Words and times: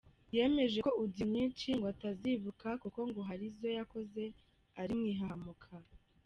Yemeje 0.35 0.77
ko 0.85 0.91
Audio 1.01 1.25
nyinshi 1.35 1.67
ngo 1.77 1.85
atazibuka 1.93 2.67
kuko 2.83 2.99
ngo 3.09 3.21
hari 3.29 3.43
izoyakoze 3.51 4.23
ari 4.81 4.93
mu 4.99 5.05
ihahamuka. 5.13 5.69